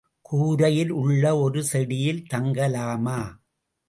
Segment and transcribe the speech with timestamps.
[0.25, 3.19] கரையில் உள்ள ஒரு செடியில் தங்கலாமா?